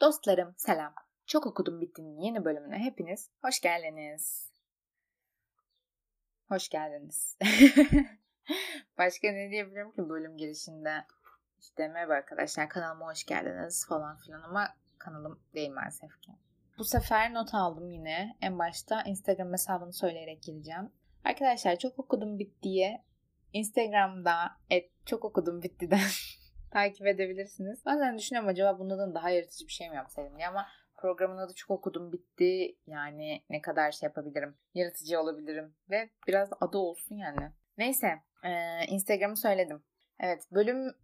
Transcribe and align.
Dostlarım 0.00 0.54
selam. 0.56 0.94
Çok 1.26 1.46
okudum 1.46 1.80
bittiğinin 1.80 2.20
yeni 2.20 2.44
bölümüne 2.44 2.78
hepiniz 2.78 3.30
hoş 3.42 3.60
geldiniz. 3.60 4.52
Hoş 6.48 6.68
geldiniz. 6.68 7.38
Başka 8.98 9.32
ne 9.32 9.50
diyebilirim 9.50 9.92
ki 9.92 10.08
bölüm 10.08 10.36
girişinde? 10.36 11.04
İşte 11.60 11.88
merhaba 11.88 12.12
arkadaşlar 12.12 12.68
kanalıma 12.68 13.10
hoş 13.10 13.26
geldiniz 13.26 13.86
falan 13.88 14.16
filan 14.16 14.42
ama 14.42 14.68
kanalım 14.98 15.40
değil 15.54 15.70
maalesef 15.70 16.20
ki. 16.20 16.32
Bu 16.78 16.84
sefer 16.84 17.34
not 17.34 17.54
aldım 17.54 17.90
yine. 17.90 18.36
En 18.40 18.58
başta 18.58 19.02
Instagram 19.02 19.52
hesabını 19.52 19.92
söyleyerek 19.92 20.42
gireceğim. 20.42 20.92
Arkadaşlar 21.24 21.76
çok 21.76 21.98
okudum 21.98 22.38
bittiye 22.38 23.04
Instagram'da 23.52 24.56
et 24.70 24.90
çok 25.06 25.24
okudum 25.24 25.62
bittiden 25.62 26.00
takip 26.70 27.06
edebilirsiniz. 27.06 27.84
Bazen 27.86 28.18
düşünüyorum 28.18 28.48
acaba 28.48 28.78
bundan 28.78 29.14
daha 29.14 29.30
yaratıcı 29.30 29.66
bir 29.66 29.72
şey 29.72 29.90
mi 29.90 29.96
yapsaydım 29.96 30.36
diye 30.36 30.48
ama 30.48 30.66
programın 30.96 31.38
adı 31.38 31.54
çok 31.54 31.70
okudum 31.70 32.12
bitti. 32.12 32.76
Yani 32.86 33.42
ne 33.50 33.60
kadar 33.60 33.90
şey 33.92 34.06
yapabilirim. 34.06 34.56
Yaratıcı 34.74 35.20
olabilirim. 35.20 35.74
Ve 35.90 36.10
biraz 36.26 36.50
adı 36.60 36.78
olsun 36.78 37.16
yani. 37.16 37.52
Neyse. 37.78 38.08
E, 38.44 38.84
Instagram'ı 38.86 39.36
söyledim. 39.36 39.84
Evet 40.20 40.42
bölüm 40.52 40.94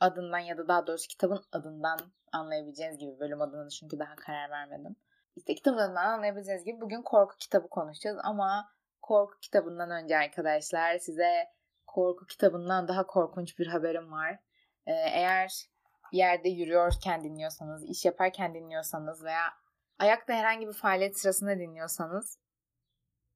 adından 0.00 0.38
ya 0.38 0.58
da 0.58 0.68
daha 0.68 0.86
doğrusu 0.86 1.08
kitabın 1.08 1.40
adından 1.52 1.98
anlayabileceğiniz 2.32 2.98
gibi 2.98 3.20
bölüm 3.20 3.40
adını 3.40 3.68
çünkü 3.68 3.98
daha 3.98 4.16
karar 4.16 4.50
vermedim. 4.50 4.96
İşte 5.36 5.54
kitabın 5.54 5.78
adından 5.78 6.04
anlayabileceğiniz 6.04 6.64
gibi 6.64 6.80
bugün 6.80 7.02
korku 7.02 7.36
kitabı 7.36 7.68
konuşacağız 7.68 8.18
ama 8.24 8.68
korku 9.02 9.38
kitabından 9.40 9.90
önce 9.90 10.16
arkadaşlar 10.16 10.98
size 10.98 11.46
korku 11.86 12.26
kitabından 12.26 12.88
daha 12.88 13.06
korkunç 13.06 13.58
bir 13.58 13.66
haberim 13.66 14.12
var. 14.12 14.38
Ee, 14.86 14.92
eğer 14.92 15.66
bir 16.12 16.18
yerde 16.18 16.48
yürüyorken 16.48 17.24
dinliyorsanız, 17.24 17.84
iş 17.84 18.04
yaparken 18.04 18.54
dinliyorsanız 18.54 19.24
veya 19.24 19.42
ayakta 19.98 20.32
herhangi 20.32 20.68
bir 20.68 20.72
faaliyet 20.72 21.18
sırasında 21.18 21.58
dinliyorsanız 21.58 22.38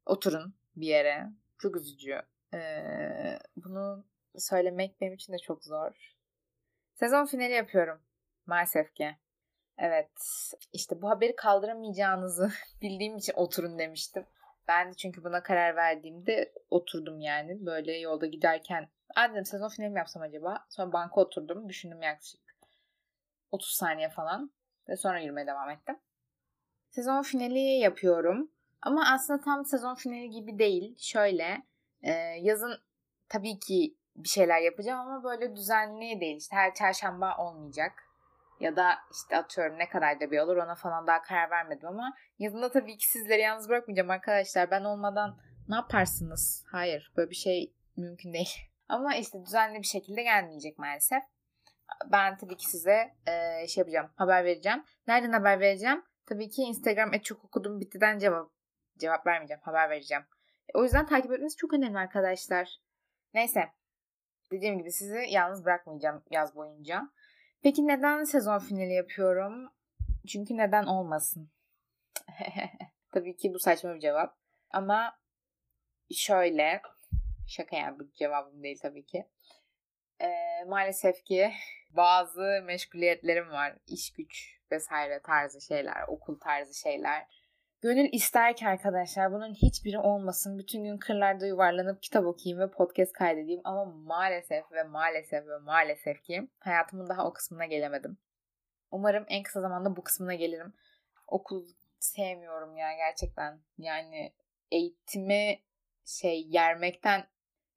oturun 0.07 0.55
bir 0.77 0.87
yere. 0.87 1.27
Çok 1.59 1.77
üzücü. 1.77 2.23
Ee, 2.55 3.39
bunu 3.57 4.05
söylemek 4.39 5.01
benim 5.01 5.15
için 5.15 5.33
de 5.33 5.39
çok 5.39 5.65
zor. 5.65 6.17
Sezon 6.95 7.27
finali 7.27 7.53
yapıyorum. 7.53 8.01
Maalesef 8.47 8.95
ki. 8.95 9.17
Evet. 9.79 10.11
İşte 10.73 11.03
bu 11.03 11.11
haberi 11.11 11.37
kaldıramayacağınızı 11.37 12.53
bildiğim 12.83 13.17
için 13.17 13.33
oturun 13.37 13.79
demiştim. 13.79 14.27
Ben 14.69 14.91
de 14.91 14.95
çünkü 14.95 15.25
buna 15.25 15.43
karar 15.43 15.77
verdiğimde 15.77 16.53
oturdum 16.71 17.21
yani. 17.21 17.67
Böyle 17.67 17.99
yolda 17.99 18.27
giderken 18.27 18.89
dedim 19.31 19.45
sezon 19.45 19.69
finali 19.69 19.91
mi 19.91 19.99
yapsam 19.99 20.23
acaba? 20.23 20.67
Sonra 20.69 20.93
banka 20.93 21.21
oturdum. 21.21 21.69
Düşündüm 21.69 22.03
yaklaşık 22.03 22.41
30 23.51 23.71
saniye 23.71 24.09
falan. 24.09 24.51
Ve 24.89 24.97
sonra 24.97 25.21
yürümeye 25.21 25.47
devam 25.47 25.71
ettim. 25.71 25.99
Sezon 26.91 27.23
finali 27.23 27.59
yapıyorum. 27.59 28.51
Ama 28.83 29.13
aslında 29.13 29.41
tam 29.41 29.65
sezon 29.65 29.95
finali 29.95 30.31
gibi 30.31 30.59
değil. 30.59 30.97
Şöyle 30.99 31.63
e, 32.03 32.13
yazın 32.41 32.79
tabii 33.29 33.59
ki 33.59 33.97
bir 34.17 34.29
şeyler 34.29 34.61
yapacağım 34.61 35.09
ama 35.09 35.25
böyle 35.25 35.57
düzenli 35.57 36.21
değil. 36.21 36.37
İşte 36.37 36.57
her 36.57 36.75
çarşamba 36.75 37.37
olmayacak. 37.37 37.93
Ya 38.61 38.77
da 38.77 38.95
işte 39.13 39.37
atıyorum 39.37 39.79
ne 39.79 39.89
kadar 39.89 40.21
da 40.21 40.31
bir 40.31 40.39
olur 40.39 40.57
ona 40.57 40.75
falan 40.75 41.07
daha 41.07 41.23
karar 41.23 41.51
vermedim 41.51 41.89
ama 41.89 42.13
yazında 42.39 42.73
tabii 42.73 42.97
ki 42.97 43.09
sizleri 43.09 43.41
yalnız 43.41 43.69
bırakmayacağım 43.69 44.11
arkadaşlar. 44.11 44.71
Ben 44.71 44.85
olmadan 44.85 45.39
ne 45.69 45.75
yaparsınız? 45.75 46.65
Hayır 46.73 47.13
böyle 47.17 47.31
bir 47.31 47.37
şey 47.37 47.75
mümkün 47.97 48.33
değil. 48.33 48.76
Ama 48.89 49.15
işte 49.17 49.43
düzenli 49.47 49.79
bir 49.79 49.87
şekilde 49.87 50.23
gelmeyecek 50.23 50.79
maalesef. 50.79 51.23
Ben 52.13 52.37
tabii 52.37 52.57
ki 52.57 52.67
size 52.67 53.15
e, 53.27 53.67
şey 53.69 53.81
yapacağım, 53.81 54.11
haber 54.17 54.45
vereceğim. 54.45 54.85
Nereden 55.07 55.33
haber 55.33 55.61
vereceğim? 55.61 56.05
Tabii 56.27 56.49
ki 56.51 56.63
Instagram 56.63 57.15
et 57.15 57.25
çok 57.25 57.45
okudum 57.45 57.81
bittiden 57.81 58.19
cevap 58.19 58.51
cevap 58.99 59.27
vermeyeceğim, 59.27 59.61
haber 59.65 59.91
vereceğim. 59.91 60.25
O 60.75 60.83
yüzden 60.83 61.07
takip 61.07 61.33
etmeniz 61.33 61.57
çok 61.57 61.73
önemli 61.73 61.99
arkadaşlar. 61.99 62.79
Neyse. 63.35 63.73
Dediğim 64.51 64.79
gibi 64.79 64.93
sizi 64.93 65.27
yalnız 65.29 65.65
bırakmayacağım 65.65 66.23
yaz 66.31 66.57
boyunca. 66.57 67.03
Peki 67.63 67.87
neden 67.87 68.25
sezon 68.25 68.59
finali 68.59 68.93
yapıyorum? 68.93 69.73
Çünkü 70.29 70.57
neden 70.57 70.85
olmasın? 70.85 71.51
Tabii 73.13 73.37
ki 73.37 73.55
bu 73.55 73.59
saçma 73.59 73.95
bir 73.95 74.01
cevap. 74.01 74.39
Ama 74.71 75.19
şöyle 76.11 76.83
şaka 77.47 77.77
yani 77.77 77.99
bu 77.99 78.13
cevabım 78.13 78.63
değil 78.63 78.79
tabii 78.83 79.07
ki. 79.07 79.27
Ee, 80.21 80.65
maalesef 80.67 81.25
ki 81.25 81.53
bazı 81.91 82.63
meşguliyetlerim 82.65 83.51
var. 83.51 83.77
İş 83.87 84.13
güç 84.13 84.61
vesaire 84.73 85.21
tarzı 85.23 85.61
şeyler, 85.61 86.09
okul 86.09 86.39
tarzı 86.39 86.75
şeyler. 86.81 87.27
Gönül 87.81 88.09
ister 88.13 88.57
ki 88.57 88.67
arkadaşlar 88.67 89.33
bunun 89.33 89.55
hiçbiri 89.55 89.99
olmasın. 89.99 90.59
Bütün 90.59 90.85
gün 90.85 90.99
kırlarda 90.99 91.47
yuvarlanıp 91.47 92.03
kitap 92.03 92.27
okuyayım 92.27 92.61
ve 92.61 92.71
podcast 92.71 93.13
kaydedeyim. 93.13 93.61
Ama 93.65 93.85
maalesef 93.85 94.73
ve 94.73 94.83
maalesef 94.83 95.47
ve 95.47 95.59
maalesef 95.59 96.23
ki 96.23 96.49
hayatımın 96.59 97.09
daha 97.09 97.27
o 97.27 97.33
kısmına 97.33 97.67
gelemedim. 97.67 98.19
Umarım 98.91 99.25
en 99.29 99.43
kısa 99.43 99.61
zamanda 99.61 99.97
bu 99.97 100.05
kısmına 100.05 100.35
gelirim. 100.35 100.75
Okul 101.27 101.67
sevmiyorum 101.99 102.77
ya 102.77 102.93
gerçekten. 102.97 103.61
Yani 103.79 104.33
eğitimi 104.71 105.59
şey 106.07 106.47
yermekten 106.49 107.25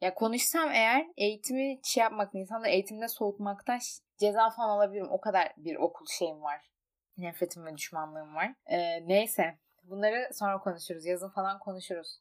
ya 0.02 0.14
konuşsam 0.14 0.72
eğer 0.72 1.08
eğitimi 1.18 1.80
şey 1.84 2.04
yapmak, 2.04 2.36
insanları 2.36 2.72
eğitimde 2.72 3.08
soğutmaktan 3.08 3.80
ceza 4.18 4.50
falan 4.50 4.70
alabilirim. 4.70 5.12
O 5.12 5.22
kadar 5.22 5.54
bir 5.58 5.76
okul 5.76 6.06
şeyim 6.18 6.42
var. 6.42 6.70
Nefretim 7.18 7.66
ve 7.66 7.78
düşmanlığım 7.78 8.36
var. 8.36 8.54
Ee, 8.66 9.08
neyse. 9.08 9.58
Bunları 9.84 10.30
sonra 10.34 10.60
konuşuruz. 10.60 11.06
Yazın 11.06 11.30
falan 11.30 11.60
konuşuruz. 11.60 12.20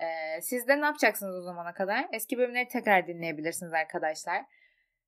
Ee, 0.00 0.40
siz 0.42 0.68
de 0.68 0.80
ne 0.80 0.84
yapacaksınız 0.84 1.36
o 1.36 1.42
zamana 1.42 1.74
kadar? 1.74 2.08
Eski 2.12 2.38
bölümleri 2.38 2.68
tekrar 2.68 3.06
dinleyebilirsiniz 3.06 3.72
arkadaşlar. 3.72 4.44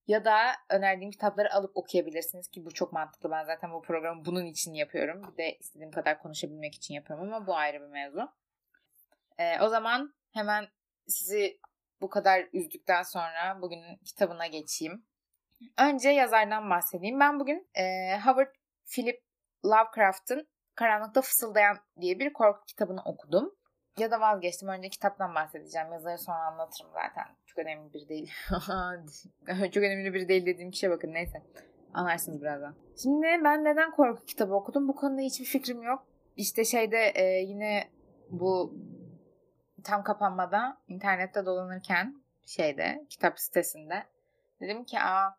Ya 0.06 0.25
da 0.25 0.37
önerdiğim 0.70 1.10
kitapları 1.10 1.54
alıp 1.54 1.76
okuyabilirsiniz 1.76 2.48
ki 2.48 2.64
bu 2.64 2.70
çok 2.70 2.93
mantıklı. 2.93 3.31
Ben 3.31 3.44
zaten 3.44 3.72
bu 3.72 3.82
programı 3.82 4.25
bunun 4.25 4.44
için 4.44 4.75
yapıyorum. 4.75 5.22
Bir 5.32 5.37
de 5.37 5.56
istediğim 5.60 5.91
kadar 5.91 6.19
konuşabilmek 6.19 6.75
için 6.75 6.94
yapıyorum 6.94 7.32
ama 7.32 7.47
bu 7.47 7.56
ayrı 7.56 7.81
bir 7.81 7.87
mevzu. 7.87 8.32
Ee, 9.38 9.60
o 9.60 9.69
zaman 9.69 10.14
hemen 10.32 10.69
sizi 11.06 11.59
bu 12.00 12.09
kadar 12.09 12.49
üzdükten 12.53 13.03
sonra 13.03 13.62
bugünün 13.62 13.97
kitabına 14.05 14.47
geçeyim. 14.47 15.05
Önce 15.78 16.09
yazardan 16.09 16.71
bahsedeyim. 16.71 17.21
Ben 17.21 17.41
bugün 17.41 17.69
e, 17.75 18.16
Howard 18.21 18.55
Philip 18.87 19.22
Lovecraft'ın 19.65 20.49
Karanlıkta 20.75 21.22
Fısıldayan 21.22 21.77
diye 22.00 22.19
bir 22.19 22.32
korku 22.32 22.65
kitabını 22.66 23.03
okudum. 23.05 23.55
Ya 23.99 24.10
da 24.10 24.21
vazgeçtim. 24.21 24.69
Önce 24.69 24.88
kitaptan 24.88 25.34
bahsedeceğim. 25.34 25.93
Yazarı 25.93 26.19
sonra 26.19 26.38
anlatırım 26.38 26.91
zaten. 26.93 27.25
Çok 27.47 27.59
önemli 27.59 27.93
bir 27.94 28.09
değil. 28.09 28.32
Çok 29.72 29.82
önemli 29.82 30.15
bir 30.15 30.28
değil 30.28 30.47
dediğim 30.47 30.71
kişiye 30.71 30.93
bakın. 30.93 31.12
Neyse. 31.12 31.43
Anlarsınız 31.94 32.43
birazdan. 32.43 32.75
Şimdi 33.03 33.26
ben 33.44 33.65
neden 33.65 33.91
korku 33.91 34.25
kitabı 34.25 34.55
okudum? 34.55 34.88
Bu 34.88 34.94
konuda 34.94 35.21
hiçbir 35.21 35.44
fikrim 35.44 35.82
yok. 35.82 36.06
İşte 36.37 36.65
şeyde 36.65 37.12
e, 37.15 37.25
yine 37.25 37.91
bu 38.31 38.75
tam 39.84 40.05
kapanmada 40.05 40.78
internette 40.89 41.47
dolanırken 41.47 42.22
şeyde 42.47 43.06
kitap 43.11 43.41
sitesinde 43.41 44.05
dedim 44.61 44.84
ki 44.84 45.00
aa 45.00 45.37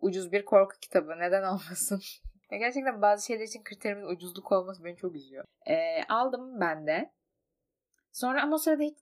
ucuz 0.00 0.32
bir 0.32 0.44
korku 0.44 0.76
kitabı 0.80 1.18
neden 1.18 1.42
olmasın? 1.42 2.02
ya 2.50 2.58
gerçekten 2.58 3.02
bazı 3.02 3.26
şeyler 3.26 3.44
için 3.44 3.64
kriterimin 3.64 4.06
ucuzluk 4.06 4.52
olması 4.52 4.84
beni 4.84 4.96
çok 4.96 5.14
üzüyor. 5.14 5.44
Ee, 5.66 6.02
aldım 6.08 6.60
ben 6.60 6.86
de. 6.86 7.10
Sonra 8.12 8.42
ama 8.42 8.58
sırada 8.58 8.82
hiç 8.82 8.96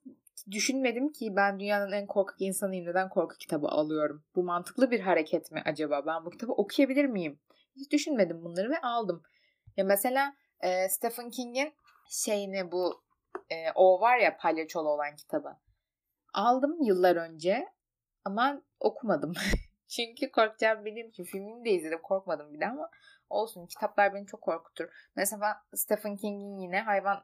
düşünmedim 0.51 1.11
ki 1.11 1.35
ben 1.35 1.59
dünyanın 1.59 1.91
en 1.91 2.07
korkak 2.07 2.41
insanıyım. 2.41 2.85
Neden 2.85 3.09
korku 3.09 3.37
kitabı 3.37 3.67
alıyorum? 3.67 4.23
Bu 4.35 4.43
mantıklı 4.43 4.91
bir 4.91 4.99
hareket 4.99 5.51
mi 5.51 5.61
acaba? 5.65 6.05
Ben 6.05 6.25
bu 6.25 6.29
kitabı 6.29 6.51
okuyabilir 6.51 7.05
miyim? 7.05 7.39
Hiç 7.75 7.91
düşünmedim 7.91 8.43
bunları 8.43 8.69
ve 8.69 8.81
aldım. 8.81 9.23
Ya 9.77 9.85
mesela 9.85 10.33
e, 10.59 10.89
Stephen 10.89 11.29
King'in 11.29 11.73
şeyini 12.09 12.71
bu 12.71 13.01
e, 13.49 13.71
o 13.75 14.01
var 14.01 14.17
ya 14.17 14.37
palyaçolu 14.37 14.89
olan 14.89 15.15
kitabı. 15.15 15.57
Aldım 16.33 16.81
yıllar 16.81 17.15
önce 17.15 17.67
ama 18.25 18.61
okumadım. 18.79 19.33
Çünkü 19.87 20.31
korkacağım 20.31 20.85
bildiğim 20.85 21.09
için 21.09 21.23
filmini 21.23 21.65
de 21.65 21.69
izledim 21.69 22.01
korkmadım 22.01 22.53
bir 22.53 22.59
de 22.59 22.67
ama 22.67 22.89
olsun 23.29 23.67
kitaplar 23.67 24.13
beni 24.13 24.25
çok 24.25 24.41
korkutur. 24.41 25.09
Mesela 25.15 25.63
Stephen 25.73 26.15
King'in 26.15 26.57
yine 26.57 26.81
hayvan 26.81 27.23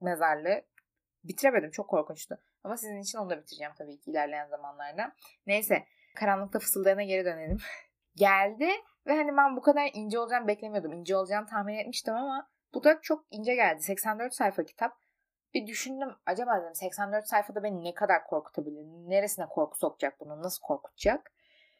mezarlığı 0.00 0.62
bitiremedim 1.24 1.70
çok 1.70 1.88
korkunçtu. 1.88 2.38
Ama 2.64 2.76
sizin 2.76 3.00
için 3.00 3.18
onu 3.18 3.30
da 3.30 3.38
bitireceğim 3.38 3.72
tabii 3.78 4.00
ki 4.00 4.10
ilerleyen 4.10 4.46
zamanlarda. 4.46 5.12
Neyse 5.46 5.84
karanlıkta 6.16 6.58
fısıldayana 6.58 7.02
geri 7.02 7.24
dönelim. 7.24 7.58
Geldi 8.16 8.68
ve 9.06 9.16
hani 9.16 9.36
ben 9.36 9.56
bu 9.56 9.62
kadar 9.62 9.90
ince 9.94 10.18
olacağını 10.18 10.48
beklemiyordum. 10.48 10.92
İnce 10.92 11.16
olacağını 11.16 11.46
tahmin 11.46 11.74
etmiştim 11.74 12.14
ama 12.14 12.48
bu 12.74 12.84
da 12.84 13.00
çok 13.00 13.26
ince 13.30 13.54
geldi. 13.54 13.82
84 13.82 14.34
sayfa 14.34 14.64
kitap 14.64 14.96
bir 15.54 15.66
düşündüm 15.66 16.08
acaba 16.26 16.60
dedim 16.60 16.74
84 16.74 17.26
sayfada 17.26 17.62
beni 17.62 17.84
ne 17.84 17.94
kadar 17.94 18.24
korkutabilir? 18.24 18.84
Neresine 18.84 19.46
korku 19.46 19.78
sokacak 19.78 20.20
bunu? 20.20 20.42
Nasıl 20.42 20.62
korkutacak? 20.62 21.32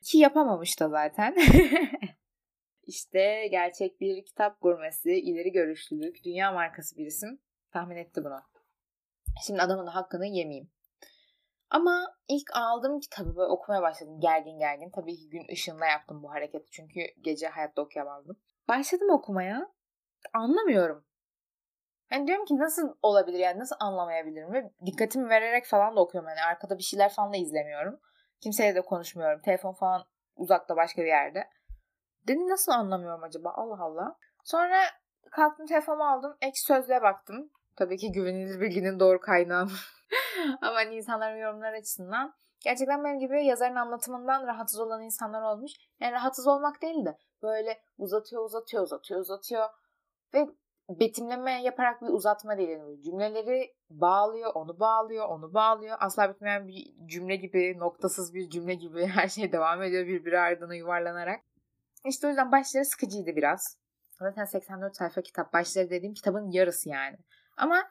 Ki 0.03 0.19
yapamamış 0.19 0.81
da 0.81 0.89
zaten. 0.89 1.37
İşte 2.87 3.47
gerçek 3.51 4.01
bir 4.01 4.25
kitap 4.25 4.61
gurmesi, 4.61 5.13
ileri 5.13 5.53
görüşlülük, 5.53 6.25
dünya 6.25 6.53
markası 6.53 6.97
bir 6.97 7.07
isim 7.07 7.41
tahmin 7.71 7.97
etti 7.97 8.25
bunu. 8.25 8.41
Şimdi 9.47 9.63
adamın 9.63 9.87
da 9.87 9.95
hakkını 9.95 10.27
yemeyeyim. 10.27 10.71
Ama 11.71 12.17
ilk 12.29 12.57
aldığım 12.57 13.01
kitabı 13.01 13.37
böyle 13.37 13.53
okumaya 13.53 13.83
başladım 13.83 14.21
gergin 14.21 14.59
gergin. 14.59 14.91
Tabii 14.91 15.17
ki 15.17 15.29
gün 15.29 15.53
ışığında 15.53 15.87
yaptım 15.87 16.23
bu 16.23 16.31
hareketi 16.31 16.71
çünkü 16.71 17.01
gece 17.21 17.49
hayatta 17.49 17.83
okuyamazdım. 17.83 18.37
Başladım 18.69 19.11
okumaya. 19.11 19.73
Anlamıyorum. 20.33 21.05
Yani 22.13 22.27
diyorum 22.27 22.45
ki 22.45 22.59
nasıl 22.59 22.95
olabilir 23.03 23.39
yani 23.39 23.59
nasıl 23.59 23.77
anlamayabilirim 23.81 24.53
ve 24.53 24.71
dikkatimi 24.87 25.29
vererek 25.29 25.67
falan 25.67 25.97
da 25.97 26.01
okuyorum. 26.01 26.29
Yani 26.29 26.43
arkada 26.43 26.79
bir 26.79 26.83
şeyler 26.83 27.13
falan 27.13 27.33
da 27.33 27.37
izlemiyorum. 27.37 28.01
Kimseyle 28.41 28.75
de 28.75 28.81
konuşmuyorum. 28.81 29.41
Telefon 29.43 29.73
falan 29.73 30.05
uzakta 30.37 30.77
başka 30.77 31.03
bir 31.03 31.07
yerde. 31.07 31.49
Dedim 32.29 32.49
nasıl 32.49 32.73
anlamıyorum 32.73 33.23
acaba 33.23 33.53
Allah 33.57 33.83
Allah. 33.83 34.17
Sonra 34.45 34.77
kalktım 35.31 35.67
telefonumu 35.67 36.05
aldım. 36.05 36.37
Ek 36.41 36.53
sözlüğe 36.55 37.03
baktım. 37.03 37.51
Tabii 37.77 37.97
ki 37.97 38.13
güvenilir 38.13 38.61
bilginin 38.61 39.01
doğru 39.01 39.21
kaynağı. 39.21 39.69
Ama 40.61 40.75
hani 40.75 40.95
insanların 40.95 41.37
yorumlar 41.37 41.73
açısından 41.73 42.35
gerçekten 42.65 43.05
benim 43.05 43.19
gibi 43.19 43.45
yazarın 43.45 43.77
anlatımından 43.77 44.47
rahatsız 44.47 44.81
olan 44.81 45.03
insanlar 45.03 45.43
olmuş. 45.43 45.73
Yani 46.01 46.13
rahatsız 46.13 46.47
olmak 46.47 46.83
değil 46.83 47.05
de 47.05 47.17
böyle 47.43 47.83
uzatıyor 47.99 48.45
uzatıyor 48.45 48.83
uzatıyor 48.83 49.21
uzatıyor 49.21 49.69
ve 50.35 50.47
betimleme 51.01 51.63
yaparak 51.63 52.03
bir 52.03 52.09
uzatma 52.09 52.59
değil. 52.59 52.79
Cümleleri 53.05 53.75
bağlıyor, 53.91 54.51
onu 54.55 54.81
bağlıyor, 54.81 55.29
onu 55.29 55.55
bağlıyor. 55.55 55.97
Asla 56.01 56.35
bitmeyen 56.35 56.69
bir 56.69 56.95
cümle 57.07 57.37
gibi, 57.37 57.79
noktasız 57.79 58.35
bir 58.35 58.51
cümle 58.51 58.75
gibi 58.75 59.07
her 59.15 59.29
şey 59.29 59.53
devam 59.53 59.83
ediyor 59.83 60.07
birbiri 60.07 60.39
ardına 60.39 60.75
yuvarlanarak. 60.75 61.41
İşte 62.05 62.27
o 62.27 62.31
yüzden 62.31 62.53
başları 62.53 62.85
sıkıcıydı 62.85 63.37
biraz. 63.37 63.79
Zaten 64.11 64.45
84 64.45 64.97
sayfa 64.97 65.23
kitap. 65.23 65.53
Başları 65.53 65.91
dediğim 65.91 66.15
kitabın 66.15 66.51
yarısı 66.51 66.89
yani. 66.89 67.17
Ama 67.57 67.89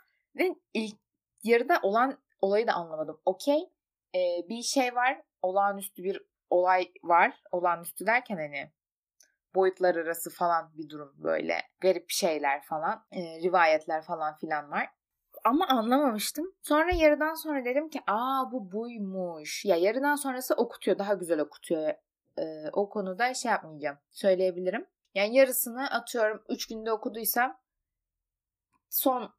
ilk 0.74 0.98
yarıda 1.44 1.80
olan 1.84 2.18
olayı 2.42 2.68
da 2.68 2.74
anlamadım. 2.74 3.22
Okey 3.26 3.70
ee, 4.16 4.50
bir 4.50 4.62
şey 4.62 4.96
var. 4.96 5.22
Olağanüstü 5.42 6.04
bir 6.04 6.22
olay 6.50 6.92
var. 7.04 7.42
Olağanüstü 7.52 8.06
derken 8.06 8.38
hani 8.38 8.72
boyutlar 9.56 9.96
arası 9.96 10.30
falan 10.30 10.72
bir 10.78 10.90
durum 10.90 11.14
böyle. 11.18 11.62
Garip 11.82 12.10
şeyler 12.10 12.62
falan. 12.62 13.06
E, 13.12 13.42
rivayetler 13.42 14.02
falan 14.02 14.36
filan 14.36 14.72
var. 14.72 14.90
Ama 15.44 15.68
anlamamıştım. 15.68 16.54
Sonra 16.62 16.92
yarıdan 16.92 17.34
sonra 17.34 17.66
dedim 17.66 17.90
ki 17.90 18.02
aa 18.08 18.52
bu 18.52 18.72
buymuş. 18.72 19.66
Ya 19.66 19.76
yarıdan 19.76 20.16
sonrası 20.16 20.54
okutuyor. 20.54 21.00
Daha 21.00 21.14
güzel 21.14 21.40
okutuyor. 21.40 21.94
E, 22.38 22.70
o 22.74 22.90
konuda 22.90 23.34
şey 23.34 23.52
yapmayacağım. 23.52 23.98
Söyleyebilirim. 24.12 24.86
Yani 25.16 25.36
yarısını 25.36 25.90
atıyorum 25.92 26.44
3 26.50 26.68
günde 26.68 26.92
okuduysam 26.92 27.60
son 28.90 29.34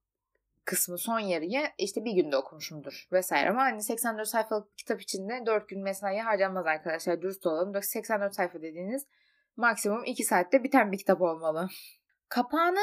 kısmı 0.65 0.99
son 0.99 1.19
yarıyı 1.19 1.63
işte 1.79 2.05
bir 2.05 2.13
günde 2.13 2.37
okumuşumdur 2.37 3.09
vesaire. 3.13 3.51
Ama 3.51 3.63
hani 3.63 3.83
84 3.83 4.29
sayfalık 4.29 4.79
kitap 4.79 5.01
içinde 5.03 5.47
4 5.47 5.69
gün 5.69 5.83
mesai 5.83 6.19
harcanmaz 6.19 6.67
arkadaşlar. 6.67 7.23
Dürüst 7.23 7.47
olalım. 7.47 7.83
84 7.83 8.35
sayfa 8.35 8.63
dediğiniz 8.63 9.07
maksimum 9.61 10.05
2 10.05 10.25
saatte 10.25 10.65
biten 10.65 10.93
bir 10.93 10.99
kitap 10.99 11.21
olmalı. 11.21 11.69
Kapağını 12.29 12.81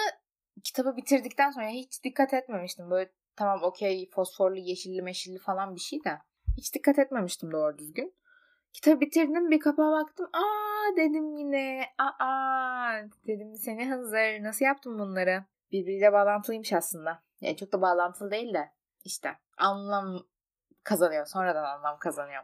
kitabı 0.63 0.97
bitirdikten 0.97 1.51
sonra 1.51 1.67
hiç 1.67 2.03
dikkat 2.03 2.33
etmemiştim. 2.33 2.89
Böyle 2.89 3.11
tamam 3.35 3.63
okey 3.63 4.09
fosforlu, 4.09 4.57
yeşilli, 4.57 5.01
meşilli 5.01 5.39
falan 5.39 5.75
bir 5.75 5.79
şey 5.79 6.03
de. 6.03 6.19
Hiç 6.57 6.73
dikkat 6.73 6.99
etmemiştim 6.99 7.51
doğru 7.51 7.77
düzgün. 7.77 8.15
Kitabı 8.73 9.01
bitirdim 9.01 9.51
bir 9.51 9.59
kapağa 9.59 9.91
baktım. 9.91 10.29
Aa 10.33 10.95
dedim 10.97 11.35
yine. 11.35 11.85
Aa 11.97 13.01
dedim 13.27 13.55
seni 13.55 13.89
hazır. 13.89 14.43
Nasıl 14.43 14.65
yaptın 14.65 14.99
bunları? 14.99 15.45
Birbiriyle 15.71 16.13
bağlantılıymış 16.13 16.73
aslında. 16.73 17.23
Yani 17.41 17.57
çok 17.57 17.71
da 17.71 17.81
bağlantılı 17.81 18.31
değil 18.31 18.53
de 18.53 18.71
işte 19.03 19.29
anlam 19.57 20.25
kazanıyor. 20.83 21.25
Sonradan 21.25 21.63
anlam 21.63 21.99
kazanıyor. 21.99 22.43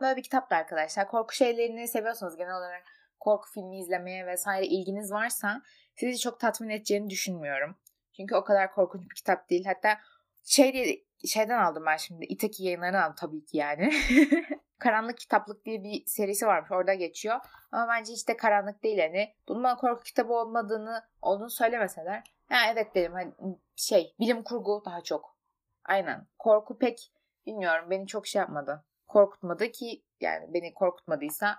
Böyle 0.00 0.16
bir 0.16 0.22
kitaptı 0.22 0.54
arkadaşlar. 0.54 1.08
Korku 1.08 1.34
şeylerini 1.34 1.88
seviyorsanız 1.88 2.36
genel 2.36 2.56
olarak 2.56 2.82
korku 3.20 3.50
filmi 3.50 3.78
izlemeye 3.78 4.26
vesaire 4.26 4.66
ilginiz 4.66 5.12
varsa 5.12 5.62
sizi 5.94 6.18
çok 6.18 6.40
tatmin 6.40 6.68
edeceğini 6.68 7.10
düşünmüyorum. 7.10 7.76
Çünkü 8.16 8.34
o 8.34 8.44
kadar 8.44 8.72
korkunç 8.72 9.02
bir 9.10 9.14
kitap 9.14 9.50
değil. 9.50 9.64
Hatta 9.64 9.98
şey 10.44 10.72
diye, 10.72 11.04
şeyden 11.26 11.58
aldım 11.58 11.86
ben 11.86 11.96
şimdi. 11.96 12.24
İtaki 12.24 12.64
yayınlarından 12.64 13.02
aldım 13.02 13.14
tabii 13.18 13.44
ki 13.44 13.56
yani. 13.56 13.92
Karanlık 14.78 15.18
Kitaplık 15.18 15.64
diye 15.64 15.84
bir 15.84 16.02
serisi 16.06 16.46
varmış. 16.46 16.72
Orada 16.72 16.94
geçiyor. 16.94 17.36
Ama 17.72 17.88
bence 17.88 18.12
hiç 18.12 18.28
de 18.28 18.36
karanlık 18.36 18.82
değil 18.82 18.98
yani. 18.98 19.34
Bunun 19.48 19.64
bana 19.64 19.76
korku 19.76 20.02
kitabı 20.02 20.32
olmadığını 20.32 21.02
olduğunu 21.22 21.50
söylemeseler. 21.50 22.24
Ha 22.48 22.56
evet 22.72 22.94
dedim. 22.94 23.12
Hani 23.12 23.32
şey 23.76 24.14
bilim 24.20 24.42
kurgu 24.42 24.82
daha 24.84 25.00
çok. 25.00 25.36
Aynen. 25.84 26.26
Korku 26.38 26.78
pek 26.78 27.12
bilmiyorum. 27.46 27.90
Beni 27.90 28.06
çok 28.06 28.26
şey 28.26 28.40
yapmadı. 28.40 28.84
Korkutmadı 29.06 29.70
ki 29.70 30.04
yani 30.20 30.54
beni 30.54 30.74
korkutmadıysa 30.74 31.58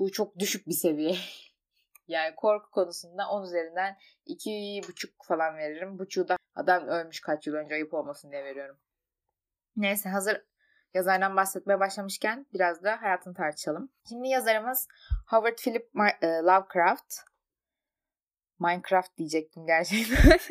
bu 0.00 0.12
çok 0.12 0.38
düşük 0.38 0.66
bir 0.66 0.74
seviye. 0.74 1.16
yani 2.08 2.34
korku 2.36 2.70
konusunda 2.70 3.28
10 3.28 3.44
üzerinden 3.44 3.96
2,5 4.26 5.10
falan 5.24 5.56
veririm. 5.56 5.98
Buçuğu 5.98 6.28
da 6.28 6.36
adam 6.54 6.88
ölmüş 6.88 7.20
kaç 7.20 7.46
yıl 7.46 7.54
önce 7.54 7.74
ayıp 7.74 7.94
olmasın 7.94 8.32
diye 8.32 8.44
veriyorum. 8.44 8.78
Neyse 9.76 10.08
hazır 10.08 10.44
yazardan 10.94 11.36
bahsetmeye 11.36 11.80
başlamışken 11.80 12.46
biraz 12.54 12.84
da 12.84 13.02
hayatını 13.02 13.34
tartışalım. 13.34 13.92
Şimdi 14.08 14.28
yazarımız 14.28 14.88
Howard 15.26 15.58
Philip 15.58 15.90
e, 16.22 16.26
Lovecraft. 16.26 17.14
Minecraft 18.58 19.16
diyecektim 19.16 19.66
gerçekten. 19.66 20.38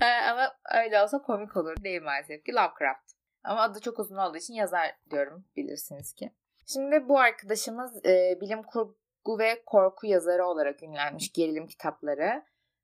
E, 0.00 0.04
ama 0.04 0.56
öyle 0.74 1.02
olsa 1.02 1.22
komik 1.22 1.56
olur 1.56 1.76
değil 1.84 2.02
maalesef 2.02 2.44
ki 2.44 2.52
Lovecraft. 2.52 3.12
Ama 3.44 3.60
adı 3.60 3.80
çok 3.80 3.98
uzun 3.98 4.16
olduğu 4.16 4.36
için 4.36 4.54
yazar 4.54 4.96
diyorum 5.10 5.44
bilirsiniz 5.56 6.14
ki. 6.14 6.32
Şimdi 6.66 7.08
bu 7.08 7.18
arkadaşımız 7.18 8.06
e, 8.06 8.38
bilim 8.40 8.62
kurgu 8.62 9.38
ve 9.38 9.62
korku 9.66 10.06
yazarı 10.06 10.46
olarak 10.46 10.82
ünlenmiş 10.82 11.32
gerilim 11.32 11.66
kitapları 11.66 12.42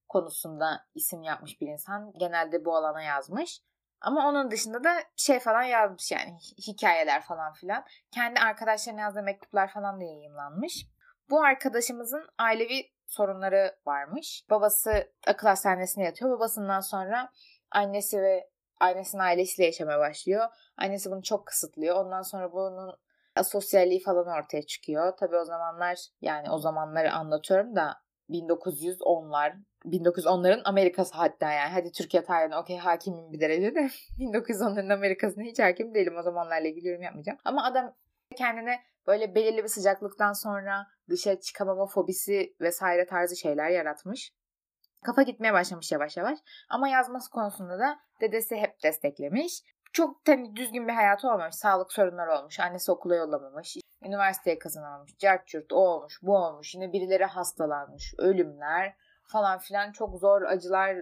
konusunda 0.09 0.87
isim 0.95 1.23
yapmış 1.23 1.61
bir 1.61 1.67
insan. 1.67 2.13
Genelde 2.19 2.65
bu 2.65 2.77
alana 2.77 3.03
yazmış. 3.03 3.63
Ama 4.01 4.29
onun 4.29 4.51
dışında 4.51 4.85
da 4.85 4.91
şey 5.17 5.39
falan 5.39 5.63
yazmış 5.63 6.13
yani 6.13 6.39
hikayeler 6.69 7.23
falan 7.23 7.53
filan. 7.53 7.85
Kendi 8.11 8.41
arkadaşlarına 8.41 9.01
yazdığı 9.01 9.23
mektuplar 9.23 9.73
falan 9.73 10.01
da 10.01 10.05
yayınlanmış. 10.05 10.87
Bu 11.31 11.43
arkadaşımızın 11.43 12.29
ailevi 12.39 12.91
sorunları 13.07 13.77
varmış. 13.87 14.45
Babası 14.51 15.13
akıl 15.27 15.49
hastanesine 15.49 16.05
yatıyor. 16.05 16.31
Babasından 16.31 16.81
sonra 16.81 17.33
annesi 17.71 18.23
ve 18.23 18.51
annesinin 18.81 19.23
ailesiyle 19.23 19.67
yaşamaya 19.67 19.99
başlıyor. 19.99 20.49
Annesi 20.77 21.11
bunu 21.11 21.23
çok 21.23 21.47
kısıtlıyor. 21.47 21.97
Ondan 21.97 22.23
sonra 22.23 22.53
bunun 22.53 22.99
asosyalliği 23.39 24.03
falan 24.03 24.27
ortaya 24.27 24.63
çıkıyor. 24.63 25.13
Tabii 25.17 25.37
o 25.37 25.45
zamanlar 25.45 25.99
yani 26.21 26.51
o 26.51 26.59
zamanları 26.59 27.13
anlatıyorum 27.13 27.77
da 27.77 27.95
1910'lar 28.31 29.53
1910'ların 29.85 30.61
Amerikası 30.65 31.15
hatta 31.15 31.53
yani. 31.53 31.71
Hadi 31.73 31.93
Türkiye 31.93 32.25
tarihine 32.25 32.57
okey 32.57 32.79
hakimim 32.79 33.33
bir 33.33 33.41
derece 33.41 33.75
de 33.75 33.81
1910'ların 34.19 34.93
Amerikasına 34.93 35.45
hiç 35.45 35.59
hakim 35.59 35.95
değilim. 35.95 36.17
O 36.19 36.23
zamanlarla 36.23 36.69
ilgili 36.69 36.89
yorum 36.89 37.03
yapmayacağım. 37.03 37.39
Ama 37.45 37.65
adam 37.65 37.95
kendine 38.37 38.81
böyle 39.07 39.35
belirli 39.35 39.63
bir 39.63 39.69
sıcaklıktan 39.69 40.33
sonra 40.33 40.87
dışarı 41.09 41.41
çıkamama 41.41 41.87
fobisi 41.87 42.57
vesaire 42.61 43.07
tarzı 43.07 43.37
şeyler 43.37 43.71
yaratmış. 43.71 44.33
Kafa 45.05 45.23
gitmeye 45.23 45.53
başlamış 45.53 45.93
yavaş 45.93 46.17
yavaş. 46.17 46.39
Ama 46.69 46.89
yazması 46.89 47.31
konusunda 47.31 47.79
da 47.79 47.99
dedesi 48.21 48.57
hep 48.57 48.83
desteklemiş 48.83 49.63
çok 49.93 50.21
hani 50.27 50.57
düzgün 50.57 50.89
bir 50.89 50.93
hayatı 50.93 51.29
olmamış. 51.29 51.55
Sağlık 51.55 51.93
sorunları 51.93 52.33
olmuş. 52.33 52.61
Annesi 52.61 52.93
okula 52.93 53.17
yollamamış. 53.17 53.77
Üniversiteye 54.05 54.59
kazanamamış. 54.59 55.19
Cart 55.19 55.73
o 55.73 55.77
olmuş, 55.77 56.19
bu 56.23 56.37
olmuş. 56.37 56.75
Yine 56.75 56.93
birileri 56.93 57.25
hastalanmış. 57.25 58.15
Ölümler 58.19 58.95
falan 59.23 59.59
filan. 59.59 59.93
Çok 59.93 60.21
zor 60.21 60.43
acılar 60.43 60.97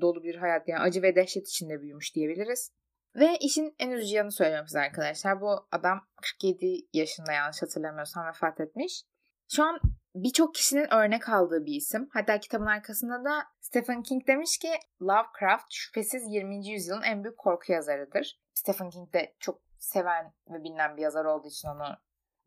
dolu 0.00 0.22
bir 0.22 0.34
hayat. 0.34 0.68
Yani 0.68 0.82
acı 0.82 1.02
ve 1.02 1.16
dehşet 1.16 1.48
içinde 1.48 1.80
büyümüş 1.82 2.14
diyebiliriz. 2.14 2.70
Ve 3.16 3.36
işin 3.40 3.74
en 3.78 3.90
üzücü 3.90 4.14
yanı 4.14 4.32
söylüyorum 4.32 4.66
size 4.66 4.80
arkadaşlar. 4.80 5.40
Bu 5.40 5.66
adam 5.72 6.00
47 6.22 6.66
yaşında 6.92 7.32
yanlış 7.32 7.62
hatırlamıyorsam 7.62 8.26
vefat 8.26 8.60
etmiş. 8.60 9.04
Şu 9.48 9.64
an 9.64 9.80
birçok 10.16 10.54
kişinin 10.54 10.94
örnek 10.94 11.28
aldığı 11.28 11.66
bir 11.66 11.74
isim. 11.74 12.08
Hatta 12.12 12.40
kitabın 12.40 12.66
arkasında 12.66 13.24
da 13.24 13.44
Stephen 13.60 14.02
King 14.02 14.26
demiş 14.26 14.58
ki 14.58 14.70
Lovecraft 15.02 15.66
şüphesiz 15.70 16.22
20. 16.28 16.68
yüzyılın 16.68 17.02
en 17.02 17.24
büyük 17.24 17.38
korku 17.38 17.72
yazarıdır. 17.72 18.40
Stephen 18.54 18.90
King 18.90 19.12
de 19.12 19.34
çok 19.38 19.60
seven 19.78 20.34
ve 20.50 20.64
bilinen 20.64 20.96
bir 20.96 21.02
yazar 21.02 21.24
olduğu 21.24 21.48
için 21.48 21.68
onu 21.68 21.96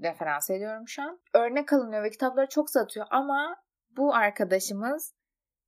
referans 0.01 0.49
ediyorum 0.49 0.87
şu 0.87 1.01
an. 1.01 1.19
Örnek 1.33 1.73
alınıyor 1.73 2.03
ve 2.03 2.09
kitapları 2.09 2.49
çok 2.49 2.69
satıyor 2.69 3.05
ama 3.09 3.63
bu 3.97 4.15
arkadaşımız 4.15 5.15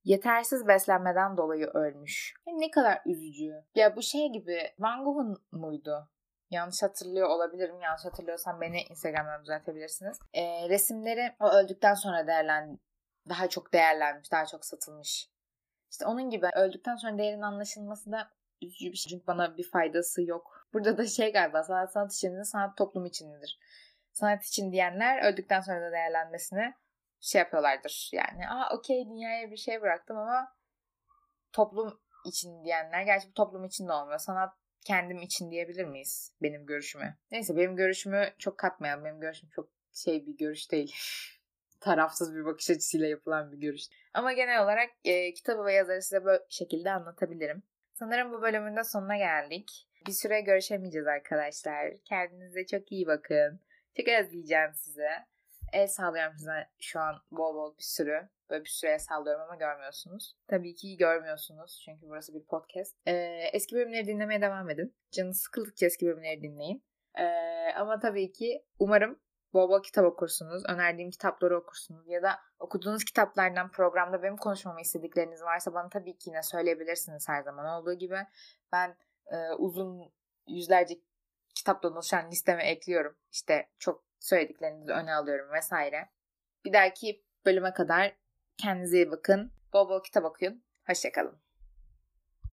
yetersiz 0.04 0.66
beslenmeden 0.66 1.36
dolayı 1.36 1.66
ölmüş. 1.66 2.34
Ne 2.46 2.70
kadar 2.70 3.00
üzücü. 3.06 3.52
Ya 3.74 3.96
bu 3.96 4.02
şey 4.02 4.32
gibi 4.32 4.58
Van 4.78 5.04
Gogh'un 5.04 5.42
muydu? 5.52 6.08
Yanlış 6.52 6.82
hatırlıyor 6.82 7.28
olabilirim. 7.28 7.80
Yanlış 7.80 8.04
hatırlıyorsam 8.04 8.60
beni 8.60 8.82
Instagram'dan 8.82 9.42
düzeltebilirsiniz. 9.42 10.18
E, 10.32 10.68
resimleri 10.68 11.36
o 11.40 11.50
öldükten 11.50 11.94
sonra 11.94 12.26
değerlen 12.26 12.78
daha 13.28 13.48
çok 13.48 13.72
değerlenmiş, 13.72 14.32
daha 14.32 14.46
çok 14.46 14.64
satılmış. 14.64 15.28
İşte 15.90 16.06
onun 16.06 16.30
gibi 16.30 16.46
öldükten 16.54 16.96
sonra 16.96 17.18
değerin 17.18 17.42
anlaşılması 17.42 18.12
da 18.12 18.30
üzücü 18.62 18.92
bir 18.92 18.96
şey. 18.96 19.10
Çünkü 19.10 19.26
bana 19.26 19.56
bir 19.56 19.70
faydası 19.70 20.22
yok. 20.22 20.66
Burada 20.72 20.98
da 20.98 21.06
şey 21.06 21.32
galiba 21.32 21.62
sanat 21.62 21.92
sanat 21.92 22.14
içindir, 22.14 22.44
sanat 22.44 22.76
toplum 22.76 23.06
içindir. 23.06 23.58
Sanat 24.12 24.44
için 24.44 24.72
diyenler 24.72 25.32
öldükten 25.32 25.60
sonra 25.60 25.80
da 25.80 25.92
değerlenmesini 25.92 26.74
şey 27.20 27.38
yapıyorlardır. 27.38 28.10
Yani 28.12 28.48
aa 28.48 28.76
okey 28.76 29.06
dünyaya 29.06 29.50
bir 29.50 29.56
şey 29.56 29.82
bıraktım 29.82 30.16
ama 30.16 30.56
toplum 31.52 32.00
için 32.26 32.64
diyenler 32.64 33.02
gerçi 33.02 33.28
bu 33.28 33.32
toplum 33.32 33.64
için 33.64 33.88
de 33.88 33.92
olmuyor. 33.92 34.18
Sanat 34.18 34.61
kendim 34.84 35.22
için 35.22 35.50
diyebilir 35.50 35.84
miyiz 35.84 36.32
benim 36.42 36.66
görüşümü? 36.66 37.16
Neyse 37.30 37.56
benim 37.56 37.76
görüşümü 37.76 38.28
çok 38.38 38.58
katmayalım. 38.58 39.04
Benim 39.04 39.20
görüşüm 39.20 39.48
çok 39.48 39.68
şey 39.92 40.26
bir 40.26 40.36
görüş 40.36 40.72
değil. 40.72 40.94
Tarafsız 41.80 42.34
bir 42.34 42.44
bakış 42.44 42.70
açısıyla 42.70 43.06
yapılan 43.06 43.52
bir 43.52 43.56
görüş. 43.56 43.82
Ama 44.14 44.32
genel 44.32 44.64
olarak 44.64 44.90
e, 45.04 45.34
kitabı 45.34 45.64
ve 45.64 45.72
yazarı 45.72 46.02
size 46.02 46.24
böyle 46.24 46.42
şekilde 46.48 46.90
anlatabilirim. 46.90 47.62
Sanırım 47.94 48.32
bu 48.32 48.42
bölümün 48.42 48.76
de 48.76 48.84
sonuna 48.84 49.16
geldik. 49.16 49.88
Bir 50.06 50.12
süre 50.12 50.40
görüşemeyeceğiz 50.40 51.06
arkadaşlar. 51.06 51.94
Kendinize 52.04 52.66
çok 52.66 52.92
iyi 52.92 53.06
bakın. 53.06 53.60
Çok 53.96 54.08
özleyeceğim 54.08 54.70
sizi. 54.74 55.08
El 55.72 55.88
sallıyorum 55.88 56.38
size 56.38 56.68
şu 56.80 57.00
an 57.00 57.14
bol 57.30 57.54
bol 57.54 57.76
bir 57.78 57.82
sürü. 57.82 58.28
Böyle 58.50 58.64
bir 58.64 58.68
süreye 58.68 58.98
sallıyorum 58.98 59.42
ama 59.42 59.54
görmüyorsunuz. 59.54 60.36
Tabii 60.48 60.74
ki 60.74 60.96
görmüyorsunuz 60.96 61.82
çünkü 61.84 62.08
burası 62.08 62.34
bir 62.34 62.44
podcast. 62.44 62.96
Ee, 63.06 63.12
eski 63.52 63.74
bölümleri 63.74 64.06
dinlemeye 64.06 64.42
devam 64.42 64.70
edin. 64.70 64.94
Canınız 65.10 65.40
sıkıldıkça 65.40 65.86
eski 65.86 66.06
bölümleri 66.06 66.42
dinleyin. 66.42 66.84
Ee, 67.18 67.72
ama 67.76 68.00
tabii 68.00 68.32
ki 68.32 68.64
umarım 68.78 69.20
bol 69.52 69.68
bol 69.68 69.82
kitap 69.82 70.04
okursunuz. 70.04 70.62
Önerdiğim 70.68 71.10
kitapları 71.10 71.58
okursunuz. 71.58 72.08
Ya 72.08 72.22
da 72.22 72.38
okuduğunuz 72.58 73.04
kitaplardan 73.04 73.70
programda 73.70 74.22
benim 74.22 74.36
konuşmamı 74.36 74.80
istedikleriniz 74.80 75.42
varsa 75.42 75.74
bana 75.74 75.88
tabii 75.88 76.18
ki 76.18 76.30
yine 76.30 76.42
söyleyebilirsiniz 76.42 77.28
her 77.28 77.42
zaman 77.42 77.66
olduğu 77.66 77.94
gibi. 77.94 78.18
Ben 78.72 78.96
e, 79.26 79.36
uzun 79.58 80.12
yüzlerce 80.46 80.94
kitaptan 81.54 81.92
oluşan 81.92 82.30
listeme 82.30 82.64
ekliyorum. 82.64 83.16
İşte 83.30 83.68
çok 83.78 84.11
söylediklerinizi 84.22 84.92
öne 84.92 85.14
alıyorum 85.14 85.52
vesaire. 85.52 86.08
Bir 86.64 86.72
dahaki 86.72 87.24
bölüme 87.46 87.72
kadar 87.72 88.16
kendinize 88.56 88.96
iyi 88.96 89.10
bakın. 89.10 89.52
Bol 89.72 89.88
bol 89.88 90.02
kitap 90.02 90.24
okuyun. 90.24 90.64
Hoşçakalın. 90.86 91.38